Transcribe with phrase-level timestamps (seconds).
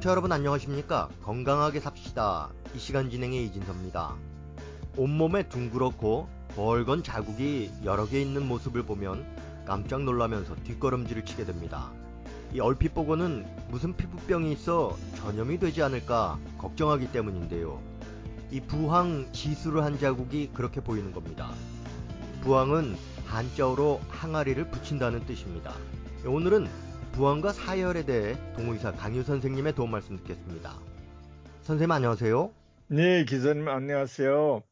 [0.00, 1.08] 청취자 여러분 안녕하십니까?
[1.22, 2.48] 건강하게 삽시다.
[2.74, 4.14] 이 시간 진행의 이진섭입니다.
[4.96, 6.26] 온몸에 둥그렇고
[6.56, 9.26] 벌건 자국이 여러 개 있는 모습을 보면
[9.66, 11.92] 깜짝 놀라면서 뒷걸음질을 치게 됩니다.
[12.54, 17.80] 이 얼핏 보고는 무슨 피부병이 있어 전염이 되지 않을까 걱정하기 때문인데요.
[18.50, 21.50] 이 부항 지수를 한 자국이 그렇게 보이는 겁니다.
[22.40, 22.96] 부항은
[23.26, 25.74] 한자어로 항아리를 붙인다는 뜻입니다.
[26.24, 30.78] 오늘은 부항과 사열에 대해 동의사 강유 선생님의 도움 말씀 듣겠습니다.
[31.62, 32.52] 선생님 안녕하세요.
[32.88, 34.62] 네, 기자님 안녕하세요.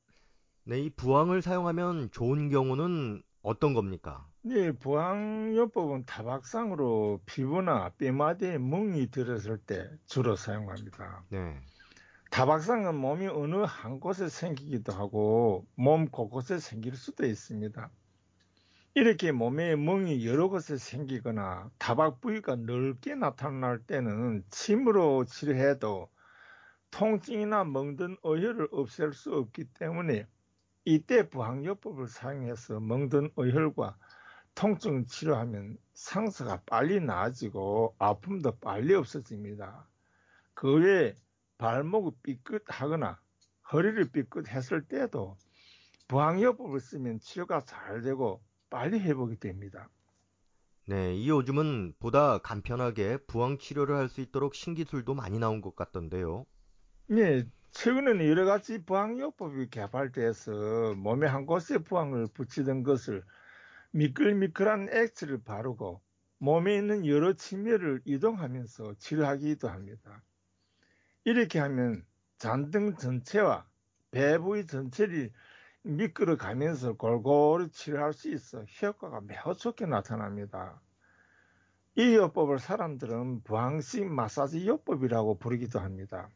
[0.64, 4.26] 네, 이 부항을 사용하면 좋은 경우는 어떤 겁니까?
[4.42, 11.24] 네, 부항요법은 타박상으로 피부나 뼈마디에 멍이 들었을 때 주로 사용합니다.
[11.30, 11.60] 네.
[12.30, 17.90] 타박상은 몸이 어느 한 곳에 생기기도 하고 몸 곳곳에 생길 수도 있습니다.
[18.94, 26.08] 이렇게 몸에 멍이 여러 곳에 생기거나 타박 부위가 넓게 나타날 때는 침으로 치료해도
[26.90, 30.26] 통증이나 멍든 어혈을 없앨 수 없기 때문에
[30.84, 33.96] 이때 부항요법을 사용해서 멍든 어혈과
[34.54, 39.86] 통증 치료하면 상처가 빨리 나아지고 아픔도 빨리 없어집니다.
[40.54, 41.14] 그 외에
[41.58, 43.20] 발목이 삐끗하거나
[43.70, 45.36] 허리를 삐끗했을 때도
[46.08, 49.90] 부항요법을 쓰면 치료가 잘 되고 빨리 회복이 됩니다.
[50.86, 56.46] 네, 이 요즘은 보다 간편하게 부항 치료를 할 수 있도록 신기술도 많이 나온 것 같던데요.
[57.06, 63.24] 네, 최근에는 여러 가지 부항요법이 개발돼서 몸에 한 곳에 부항을 붙이던 것을
[63.92, 66.02] 미끌미끌한 액체를 바르고
[66.38, 70.24] 몸에 있는 여러 침혈을 이동하면서 치료하기도 합니다.
[71.24, 72.04] 이렇게 하면
[72.38, 73.68] 잔등 전체와
[74.10, 75.32] 배 부위 전체를
[75.82, 80.80] 미끄러 가면서 골고루 치료할 수 있어 효과가 매우 좋게 나타납니다.
[81.94, 86.30] 이 요법을 사람들은 부항식 마사지 요법이라고 부르기도 합니다.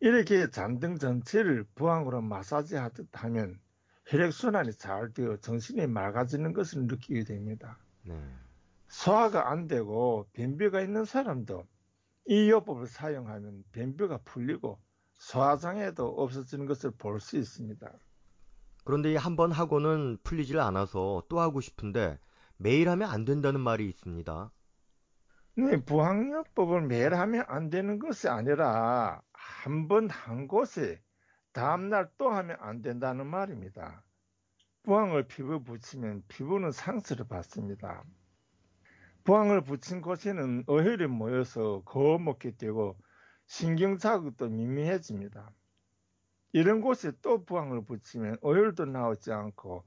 [0.00, 3.60] 이렇게 잔등 전체를 부항으로 마사지 하듯 하면
[4.06, 7.78] 혈액순환이 잘 되어 정신이 맑아지는 것을 느끼게 됩니다.
[8.04, 8.14] 네.
[8.88, 11.66] 소화가 안 되고 변비가 있는 사람도
[12.26, 14.80] 이 요법을 사용하면 변비가 풀리고
[15.20, 17.88] 소화장애도 없어지는 것을 볼 수 있습니다.
[18.84, 22.18] 그런데 한 번 하고는 풀리질 않아서 또 하고 싶은데
[22.58, 24.52] 매일 하면 안 된다는 말이 있습니다.
[25.56, 31.00] 네, 부항요법을 매일 하면 안 되는 것이 아니라 한 번한 곳에
[31.52, 34.04] 다음날 또 하면 안 된다는 말입니다.
[34.84, 38.04] 부항을 피부에 붙이면 피부는 상처를 받습니다.
[39.24, 42.98] 부항을 붙인 곳에는 어혈이 모여서 거먹게 되고
[43.50, 45.52] 신경 자극도 미미해집니다.
[46.52, 49.84] 이런 곳에 또 부항을 붙이면 어혈도 나오지 않고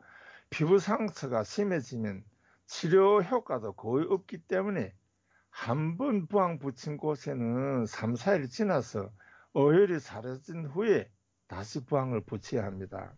[0.50, 2.25] 피부 상처가 심해지면
[2.66, 4.94] 치료 효과도 거의 없기 때문에
[5.50, 9.09] 한 번 부항 붙인 곳에는 3, 4일 지나서
[9.53, 11.09] 어혈이 사라진 후에
[11.47, 13.16] 다시 부항을 붙여야 합니다.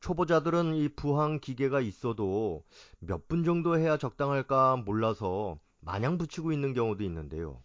[0.00, 2.64] 초보자들은 이 부항 기계가 있어도
[2.98, 7.62] 몇 분 정도 해야 적당할까 몰라서 마냥 붙이고 있는 경우도 있는데요.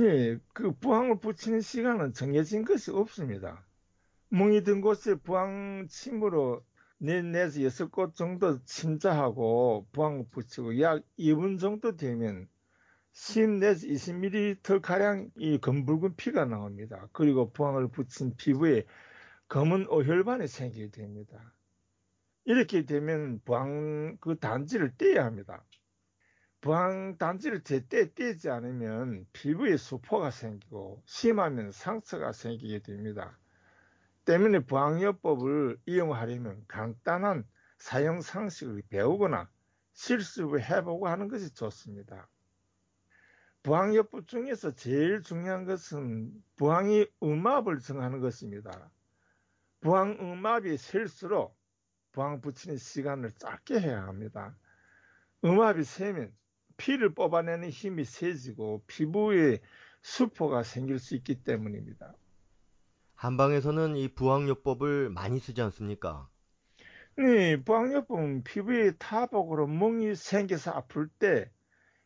[0.00, 3.64] 예, 그 부항을 붙이는 시간은 정해진 것이 없습니다.
[4.28, 6.64] 멍이 든 곳에 부항 침으로
[7.00, 7.60] 4에서
[7.90, 12.48] 6곳 정도 침자하고 부항 붙이고 약 2분 정도 되면
[13.12, 17.08] 10내에서 20ml 가량 이 검붉은 피가 나옵니다.
[17.12, 18.84] 그리고 부항을 붙인 피부에
[19.48, 21.54] 검은 오혈반이 생기게 됩니다.
[22.44, 25.64] 이렇게 되면 부항 그 단지를 떼야 합니다.
[26.66, 33.38] 부항 단지를 제때 떼지 않으면 피부에 수포가 생기고 심하면 상처가 생기게 됩니다.
[34.24, 37.46] 때문에 부항요법을 이용하려면 간단한
[37.78, 39.48] 사용 상식을 배우거나
[39.92, 42.28] 실습을 해보고 하는 것이 좋습니다.
[43.62, 48.90] 부항요법 중에서 제일 중요한 것은 부항이 음압을 정하는 것입니다.
[49.78, 51.56] 부항 음압이 셀수록
[52.10, 54.56] 부항 붙이는 시간을 짧게 해야 합니다.
[55.44, 56.34] 음압이 세면
[56.76, 59.58] 피를 뽑아내는 힘이 세지고 피부에
[60.02, 62.14] 수포가 생길 수 있기 때문입니다.
[63.14, 66.28] 한방에서는 이 부항요법을 많이 쓰지 않습니까?
[67.16, 71.50] 네, 부항요법은 피부에 타복으로 멍이 생겨서 아플 때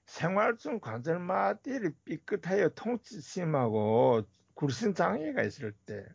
[0.06, 4.22] 생활 중 관절마디를 삐끗하여 통증 심하고
[4.54, 6.06] 굴신 장애가 있을 때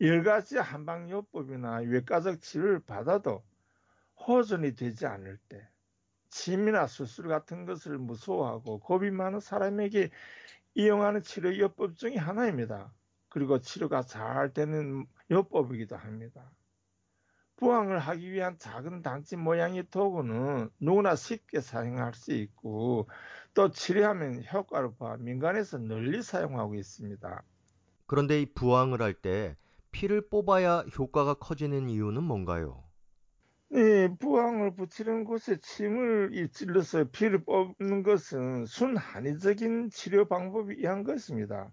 [0.00, 3.44] 여러 가지 한방요법이나 외과적 치료를 받아도
[4.26, 5.68] 호전이 되지 않을 때
[6.32, 10.10] 침이나 수술 같은 것을 무서워하고 겁이 많은 사람에게
[10.74, 12.94] 이용하는 치료 요법 중의 하나입니다.
[13.30, 16.52] 그리고 치료가 잘 되는 요법이기도 합니다.
[17.56, 23.08] 부항을 하기 위한 작은 단지 모양의 도구는 누구나 쉽게 사용할 수 있고
[23.54, 27.42] 또 치료하면 효과를 봐 민간에서 널리 사용하고 있습니다.
[28.06, 29.56] 그런데 이 부항을 할 때
[29.90, 32.81] 피를 뽑아야 효과가 커지는 이유는 뭔가요?
[33.74, 41.72] 네, 부항을 붙이는 곳에 침을 찔러서 피를 뽑는 것은 순한의적인 치료 방법이 한 것입니다.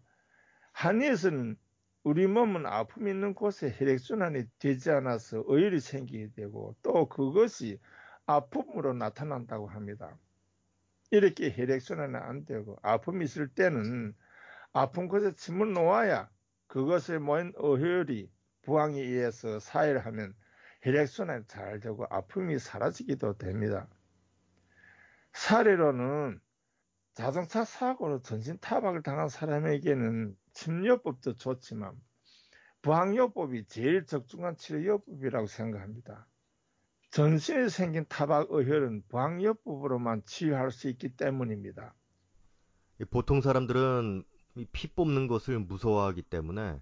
[0.71, 1.57] 한의에서는
[2.05, 7.81] 우리 몸은 아픔 있는 곳에 혈액순환이 되지 않아서 어혈이 생기게 되고 또 그것이
[8.25, 10.17] 아픔으로 나타난다고 합니다.
[11.11, 14.15] 이렇게 혈액순환이 안 되고 아픔이 있을 때는
[14.71, 16.29] 아픈 곳에 침을 놓아야
[16.67, 18.31] 그것에 모인 어혈이
[18.61, 20.33] 부항에 의해서 사혈하면
[20.81, 23.87] 혈액순환이 잘 되고 아픔이 사라지기도 됩니다.
[25.33, 26.39] 사례로는
[27.13, 31.93] 자동차 사고로 전신 타박을 당한 사람에게는 침요법도 좋지만
[32.81, 36.27] 부항요법이 제일 적중한 치료요법이라고 생각합니다.
[37.11, 41.93] 전신에 생긴 타박 어혈은 부항요법으로만 치유할 수 있기 때문입니다.
[43.09, 44.23] 보통 사람들은
[44.71, 46.81] 피 뽑는 것을 무서워하기 때문에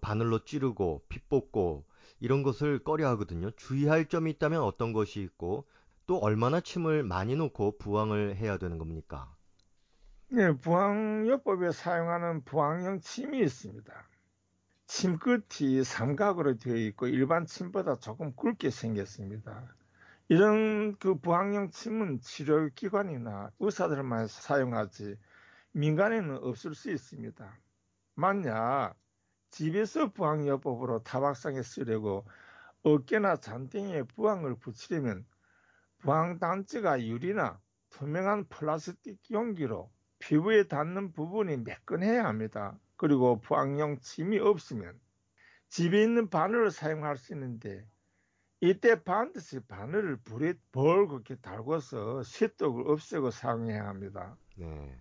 [0.00, 1.84] 바늘로 찌르고 피 뽑고
[2.20, 3.50] 이런 것을 꺼려 하거든요.
[3.52, 5.66] 주의할 점이 있다면 어떤 것이 있고
[6.06, 9.34] 또 얼마나 침을 많이 놓고 부항을 해야 되는 겁니까?
[10.28, 13.92] 네, 부항요법에 사용하는 부항용 침이 있습니다.
[14.86, 19.74] 침 끝이 삼각으로 되어 있고 일반 침보다 조금 굵게 생겼습니다.
[20.28, 25.16] 이런 그 부항용 침은 치료기관이나 의사들만 사용하지
[25.72, 27.58] 민간에는 없을 수 있습니다.
[28.14, 28.94] 만약
[29.54, 32.26] 집에서 부항요법으로 타박상에 쓰려고
[32.82, 35.24] 어깨나 잔등에 부항을 붙이려면
[35.98, 37.60] 부항단지가 유리나
[37.90, 42.76] 투명한 플라스틱 용기로 피부에 닿는 부분이 매끈해야 합니다.
[42.96, 44.98] 그리고 부항용 침이 없으면
[45.68, 47.86] 집에 있는 바늘을 사용할 수 있는데
[48.60, 54.36] 이때 반드시 바늘을 불에 벌겋게 달궈서 쇠독을 없애고 사용해야 합니다.
[54.56, 54.98] 네.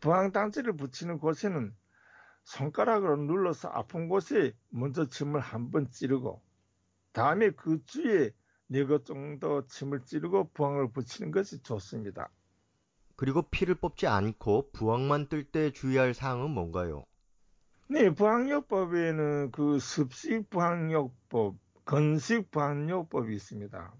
[0.00, 1.76] 부항단지를 붙이는 곳에는
[2.50, 6.42] 손가락으로 눌러서 아픈 곳에 먼저 침을 한 번 찌르고
[7.12, 8.32] 다음에 그 주위에
[8.68, 12.30] 네 것 정도 침을 찌르고 부항을 붙이는 것이 좋습니다.
[13.14, 17.04] 그리고 피를 뽑지 않고 부항만 뜰 때 주의할 사항은 뭔가요?
[17.88, 23.92] 네, 부항요법에는 그 습식 부항요법, 건식 부항요법이 있습니다.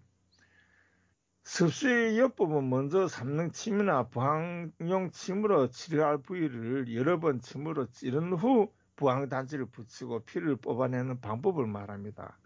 [1.43, 9.67] 습식요법은 먼저 삼능 침이나 부항용 침으로 치료할 부위를 여러 번 침으로 찌른 후 부항 단지를
[9.67, 12.39] 붙이고 피를 뽑아내는 방법을 말합니다.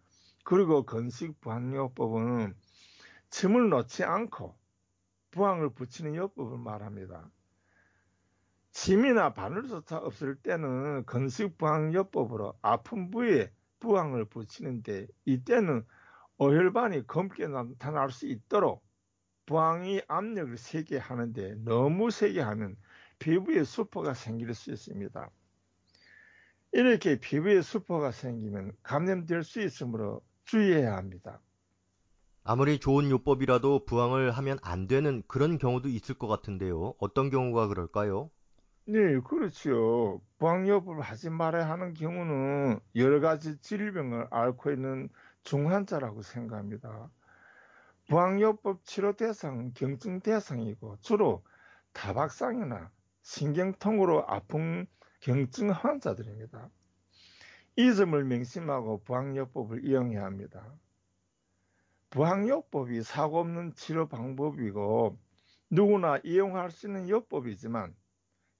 [0.44, 2.55] 그리고 건식 부항요법은
[3.31, 4.56] 침을 넣지 않고
[5.32, 7.29] 부항을 붙이는 요법을 말합니다.
[8.70, 13.50] 침이나 바늘조차 없을 때는 건식 부항 요법으로 아픈 부위에
[13.81, 15.85] 부항을 붙이는데 이때는
[16.38, 18.84] 오혈반이 검게 나타날 수 있도록
[19.46, 22.76] 부항이 압력을 세게 하는데 너무 세게 하면
[23.19, 25.31] 피부에 수포가 생길 수 있습니다.
[26.73, 31.41] 이렇게 피부에 수포가 생기면 감염될 수 있으므로 주의해야 합니다.
[32.43, 36.94] 아무리 좋은 요법이라도 부항을 하면 안 되는 그런 경우도 있을 것 같은데요.
[36.99, 38.31] 어떤 경우가 그럴까요?
[38.87, 40.20] 네, 그렇죠.
[40.38, 45.08] 부항요법을 하지 말아야 하는 경우는 여러 가지 질병을 앓고 있는
[45.43, 47.11] 중환자라고 생각합니다.
[48.09, 51.43] 부항요법 치료 대상은 경증 대상이고 주로
[51.93, 52.90] 다박상이나
[53.23, 54.87] 신경통으로 아픈
[55.21, 56.69] 경증 환자들입니다.
[57.76, 60.75] 이 점을 명심하고 부항요법을 이용해야 합니다.
[62.11, 65.19] 부항요법이 사고 없는 치료 방법이고
[65.71, 67.95] 누구나 이용할 수 있는 요법이지만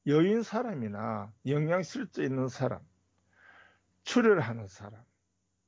[0.07, 2.81] 여인 사람이나 영양실조 있는 사람,
[4.03, 5.01] 출혈하는 사람,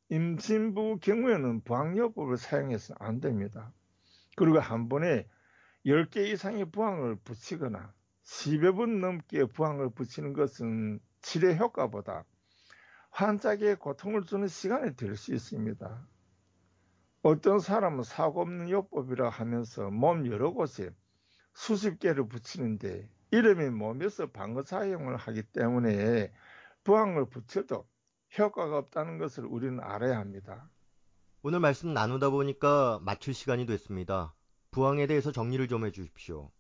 [0.09, 3.73] 임신부 경우에는 부항요법을 사용해서는 안 됩니다.
[4.37, 5.29] 그리고 한 번에
[5.87, 7.93] 10개 이상의 부항을 붙이거나
[8.25, 12.25] 10여 분 넘게 부항을 붙이는 것은 치료 효과보다
[13.11, 16.07] 환자에게 고통을 주는 시간이 될 수 있습니다.
[17.23, 20.91] 어떤 사람은 사고 없는 요법이라 하면서 몸 여러 곳에
[21.55, 26.33] 수십 개를 붙이는데 이름이 몸에서 방어 사용을 하기 때문에
[26.85, 27.87] 부항을 붙여도
[28.39, 30.71] 효과가 없다는 것을 우리는 알아야 합니다.
[31.43, 34.35] 오늘 말씀 나누다 보니까 마칠 시간이 됐습니다.
[34.71, 36.51] 부항에 대해서 정리를 좀 해주십시오.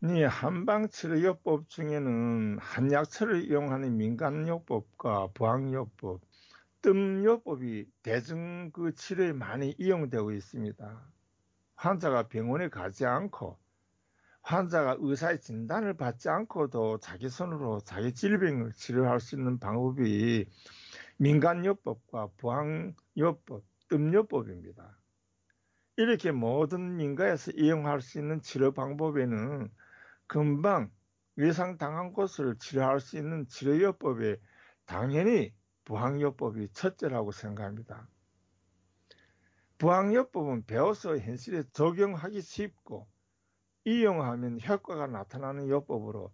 [0.00, 6.20] 네, 한방치료요법 중에는 한약처를 이용하는 민간요법과 부항요법,
[6.82, 11.12] 뜸요법이 대중 그 치료에 많이 이용되고 있습니다.
[11.76, 13.58] 환자가 병원에 가지 않고
[14.44, 20.46] 환자가 의사의 진단을 받지 않고도 자기 손으로 자기 질병을 치료할 수 있는 방법이
[21.16, 24.98] 민간요법과 부항요법, 뜸요법입니다.
[25.96, 29.70] 이렇게 모든 민가에서 이용할 수 있는 치료 방법에는
[30.26, 30.90] 금방
[31.36, 34.36] 외상당한 곳을 치료할 수 있는 치료요법에
[34.84, 35.54] 당연히
[35.86, 38.08] 부항요법이 첫째라고 생각합니다.
[39.78, 43.08] 부항요법은 배워서 현실에 적용하기 쉽고
[43.84, 46.32] 이용하면 효과가 나타나는 요법으로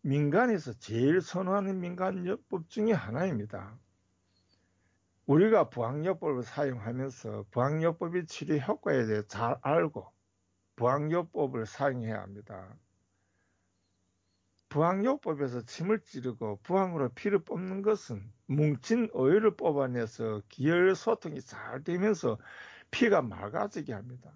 [0.00, 3.78] 민간에서 제일 선호하는 민간요법 중의 하나입니다.
[5.26, 10.06] 우리가 부항요법을 사용하면서 부항요법의 치료 효과에 대해 잘 알고
[10.76, 12.76] 부항요법을 사용해야 합니다.
[14.68, 22.38] 부항요법에서 침을 찌르고 부항으로 피를 뽑는 것은 뭉친 어혈을 뽑아내서 기혈 소통이 잘 되면서
[22.90, 24.32] 피가 맑아지게 합니다.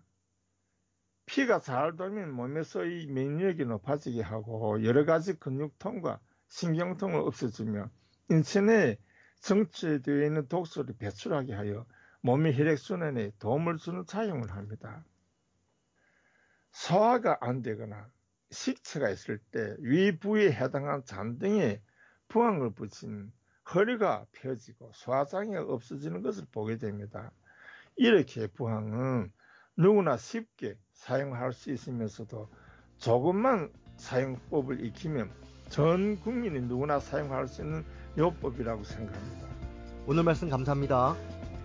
[1.31, 6.19] 피가 잘 돌면 몸에서 이 면역이 높아지게 하고 여러 가지 근육통과
[6.49, 7.89] 신경통을 없애주며
[8.31, 8.97] 인체 내에
[9.39, 11.87] 정체되어 있는 독소를 배출하게 하여
[12.23, 15.05] 몸의 혈액순환에 도움을 주는 작용을 합니다.
[16.73, 18.11] 소화가 안 되거나
[18.51, 21.81] 식체가 있을 때 위부에 해당한 잔등에
[22.27, 23.33] 부항을 붙인
[23.73, 27.31] 허리가 펴지고 소화장애가 없어지는 것을 보게 됩니다.
[27.95, 29.33] 이렇게 부항은
[29.81, 32.51] 누구나 쉽게 사용할 수 있으면서도
[32.99, 35.31] 조금만 사용법을 익히면
[35.71, 37.83] 전 국민이 누구나 사용할 수 있는
[38.19, 39.47] 요법이라고 생각합니다.
[40.07, 41.17] 오늘 말씀 감사합니다.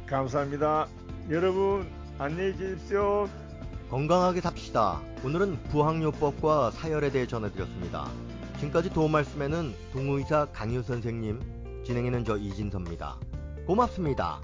[0.05, 0.87] 감사합니다.
[1.29, 3.27] 여러분 안녕히 계십시오.
[3.89, 5.01] 건강하게 삽시다.
[5.25, 8.09] 오늘은 부항요법과 사열에 대해 전해드렸습니다.
[8.59, 13.17] 지금까지 도움 말씀에는 동의사 강유 선생님, 진행에는 저 이진섭입니다.
[13.67, 14.39] 고맙습니다.